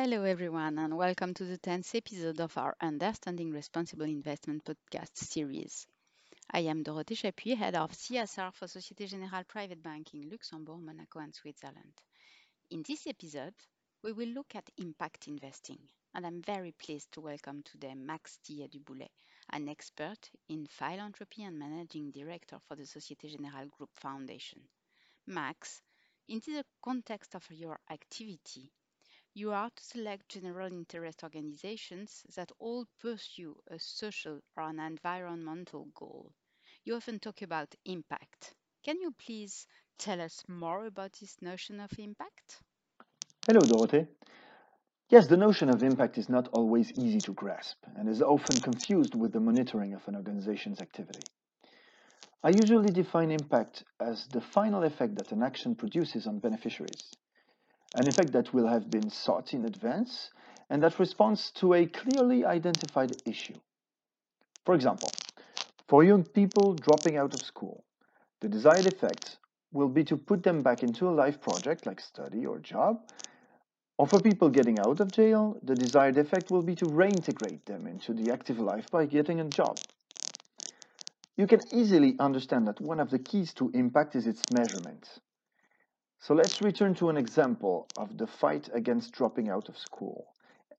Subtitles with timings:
[0.00, 5.88] Hello, everyone, and welcome to the 10th episode of our Understanding Responsible Investment podcast series.
[6.52, 11.34] I am Dorothée Chapuis, head of CSR for Societe Generale Private Banking Luxembourg, Monaco, and
[11.34, 11.94] Switzerland.
[12.70, 13.54] In this episode,
[14.04, 15.80] we will look at impact investing,
[16.14, 19.10] and I'm very pleased to welcome today Max Tillet-Duboulet,
[19.50, 24.60] an expert in philanthropy and managing director for the Societe Generale Group Foundation.
[25.26, 25.82] Max,
[26.28, 28.70] in the context of your activity,
[29.38, 35.86] you are to select general interest organizations that all pursue a social or an environmental
[35.94, 36.32] goal.
[36.84, 38.54] You often talk about impact.
[38.82, 42.60] Can you please tell us more about this notion of impact?
[43.46, 44.08] Hello, Dorothée.
[45.08, 49.14] Yes, the notion of impact is not always easy to grasp and is often confused
[49.14, 51.22] with the monitoring of an organization's activity.
[52.42, 57.12] I usually define impact as the final effect that an action produces on beneficiaries,
[57.94, 60.30] an effect that will have been sought in advance
[60.70, 63.54] and that responds to a clearly identified issue.
[64.64, 65.10] For example,
[65.88, 67.84] for young people dropping out of school,
[68.40, 69.38] the desired effect
[69.72, 73.00] will be to put them back into a life project like study or job.
[73.96, 77.86] Or for people getting out of jail, the desired effect will be to reintegrate them
[77.86, 79.78] into the active life by getting a job.
[81.36, 85.08] You can easily understand that one of the keys to impact is its measurement.
[86.20, 90.26] So let's return to an example of the fight against dropping out of school,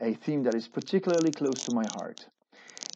[0.00, 2.26] a theme that is particularly close to my heart.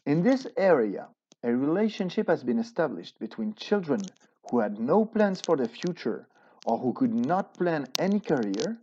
[0.05, 1.09] In this area,
[1.43, 4.01] a relationship has been established between children
[4.49, 6.27] who had no plans for their future
[6.65, 8.79] or who could not plan any career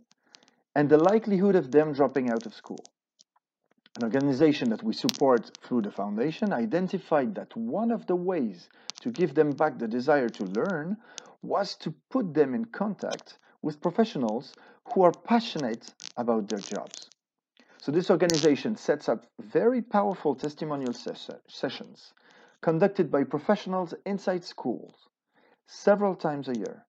[0.75, 2.83] and the likelihood of them dropping out of school.
[3.97, 8.69] An organization that we support through the foundation identified that one of the ways
[9.01, 10.97] to give them back the desire to learn
[11.41, 14.53] was to put them in contact with professionals
[14.93, 17.09] who are passionate about their jobs.
[17.79, 22.13] So this organization sets up very powerful testimonial ses sessions
[22.61, 25.07] conducted by professionals inside schools
[25.67, 26.85] several times a year.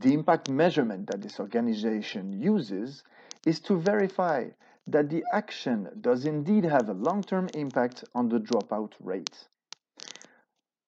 [0.00, 3.02] The impact measurement that this organization uses
[3.46, 4.48] is to verify
[4.86, 9.48] that the action does indeed have a long-term impact on the dropout rate.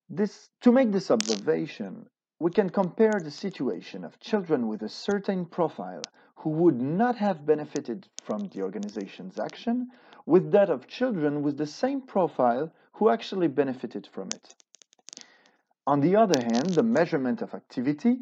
[0.09, 2.07] This, to make this observation,
[2.41, 6.03] we can compare the situation of children with a certain profile
[6.37, 9.91] who would not have benefited from the organization's action
[10.25, 14.55] with that of children with the same profile who actually benefited from it.
[15.87, 18.21] On the other hand, the measurement of activity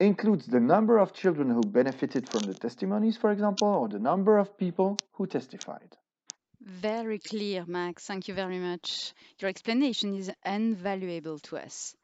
[0.00, 4.38] includes the number of children who benefited from the testimonies, for example, or the number
[4.38, 5.96] of people who testified.
[6.60, 8.06] Very clear, Max.
[8.06, 9.14] Thank you very much.
[9.38, 11.94] Your explanation is invaluable to us.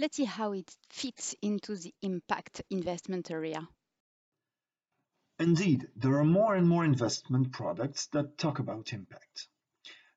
[0.00, 3.68] Let's see how it fits into the impact investment area.
[5.40, 9.48] Indeed, there are more and more investment products that talk about impact.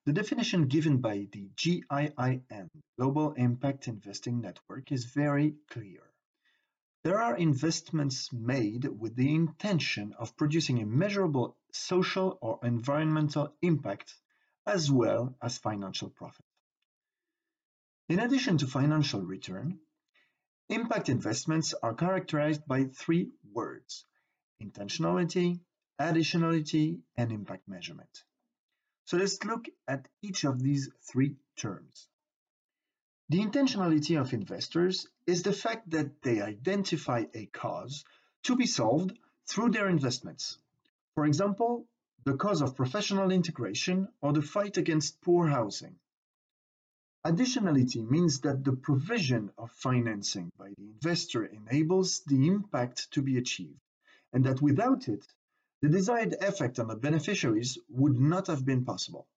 [0.06, 6.02] The definition given by the GIIN, Global Impact Investing Network, is very clear.
[7.04, 14.16] There are investments made with the intention of producing a measurable social or environmental impact
[14.68, 16.46] as well as financial profit.
[18.12, 19.80] In addition to financial return,
[20.68, 24.04] impact investments are characterized by three words:
[24.62, 25.62] intentionality,
[25.98, 28.26] additionality, and impact measurement.
[29.06, 32.10] So let's look at each of these three terms.
[33.30, 38.04] The intentionality of investors is the fact that they identify a cause
[38.44, 39.18] to be solved
[39.48, 40.58] through their investments.
[41.16, 41.86] For example,
[42.26, 45.96] the cause of professional integration or the fight against poor housing.
[47.24, 53.38] Additionality means that the provision of financing by the investor enables the impact to be
[53.38, 53.80] achieved,
[54.34, 55.24] and that without it,
[55.82, 59.28] the desired effect on the beneficiaries would not have been possible.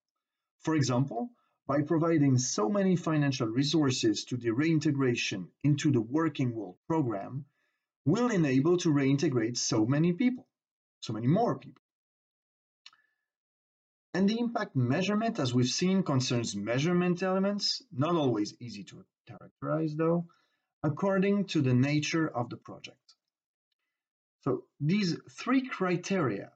[0.61, 1.31] For example,
[1.67, 7.45] by providing so many financial resources to the reintegration into the Working World program,
[8.07, 10.47] will enable to reintegrate so many people,
[11.01, 11.84] so many more people.
[14.15, 19.97] And the impact measurement, as we've seen, concerns measurement elements, not always easy to characterize
[19.97, 20.28] though,
[20.84, 23.16] according to the nature of the project.
[24.43, 26.53] So these three criteria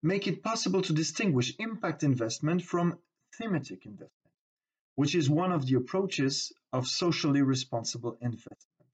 [0.00, 2.98] make it possible to distinguish impact investment from
[3.36, 4.34] thematic investment,
[4.94, 8.90] which is one of the approaches of socially responsible investment.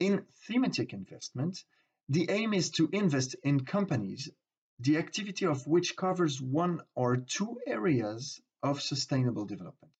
[0.00, 1.62] In thematic investment,
[2.08, 4.28] the aim is to invest in companies
[4.84, 9.94] the activity of which covers one or two areas of sustainable development.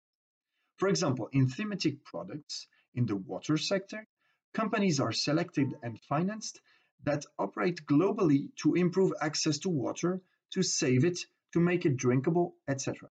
[0.76, 4.06] For example, in thematic products in the water sector,
[4.52, 6.60] companies are selected and financed
[7.04, 10.20] that operate globally to improve access to water,
[10.50, 11.18] to save it,
[11.54, 13.08] to make it drinkable, etc.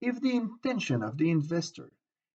[0.00, 1.90] If the intention of the investor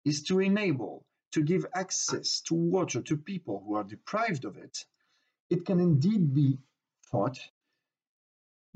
[0.04, 4.84] is to enable to give access to water to people who are deprived of it,
[5.50, 6.58] it can indeed be
[7.10, 7.38] thought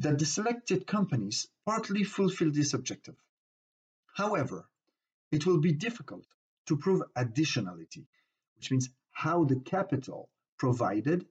[0.02, 3.16] that the selected companies partly fulfill this objective.
[4.14, 4.68] However,
[5.30, 6.26] it will be difficult
[6.66, 8.06] to prove additionality,
[8.56, 10.28] which means how the capital
[10.58, 11.26] provided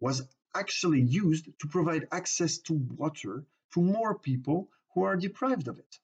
[0.00, 0.22] was
[0.54, 5.98] actually used to provide access to water to more people who are deprived of it.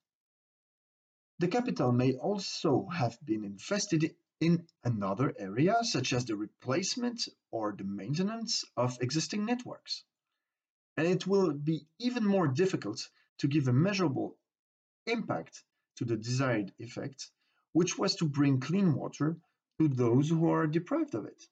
[1.41, 7.75] The capital may also have been invested in another area, such as the replacement or
[7.77, 10.05] the maintenance of existing networks.
[10.97, 13.09] And it will be even more difficult
[13.39, 14.37] to give a measurable
[15.07, 15.65] impact
[15.97, 17.31] to the desired effect,
[17.73, 19.37] which was to bring clean water
[19.79, 21.43] to those who are deprived of it.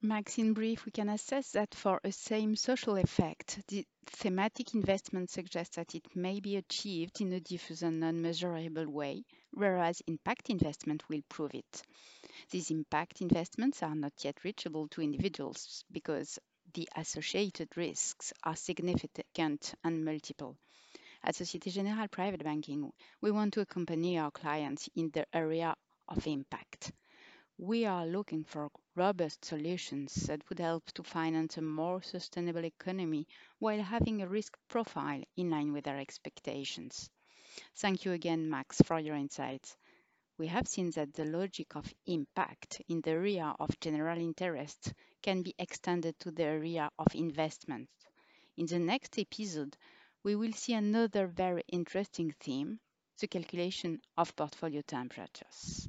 [0.00, 5.28] Max, in brief, we can assess that for a same social effect, the thematic investment
[5.28, 11.02] suggests that it may be achieved in a diffuse and non-measurable way, whereas impact investment
[11.08, 11.82] will prove it.
[12.50, 16.38] These impact investments are not yet reachable to individuals because
[16.74, 20.56] the associated risks are significant and multiple.
[21.22, 25.74] At Societe Generale Private Banking, we want to accompany our clients in the area
[26.08, 26.92] of impact.
[27.58, 33.26] We are looking for robust solutions that would help to finance a more sustainable economy
[33.58, 37.10] while having a risk profile in line with our expectations.
[37.76, 39.76] Thank you again, Max, for your insights.
[40.38, 45.42] We have seen that the logic of impact in the area of general interest can
[45.42, 47.90] be extended to the area of investment.
[48.56, 49.76] In the next episode,
[50.22, 52.80] we will see another very interesting theme,
[53.18, 55.88] the calculation of portfolio temperatures.